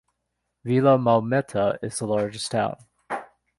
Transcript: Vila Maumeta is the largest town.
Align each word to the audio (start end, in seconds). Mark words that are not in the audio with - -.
Vila 0.63 0.97
Maumeta 0.97 1.77
is 1.83 1.99
the 1.99 2.07
largest 2.07 2.49
town. 2.51 2.75